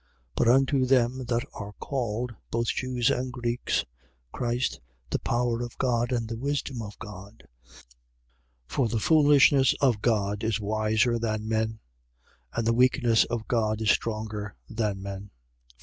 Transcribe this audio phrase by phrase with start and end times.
[0.35, 3.85] But unto them that are called, both Jews and Greeks,
[4.31, 4.79] Christ,
[5.11, 7.47] the power of God and the wisdom of God.
[7.67, 7.75] 1:25.
[8.65, 11.81] For the foolishness of God is wiser than men:
[12.51, 15.29] and the weakness of God is stronger than men.